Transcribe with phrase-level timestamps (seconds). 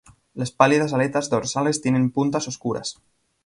[0.33, 2.97] Las pálidas aletas dorsales tienen puntas oscuras.